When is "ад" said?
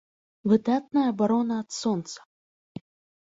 1.63-1.69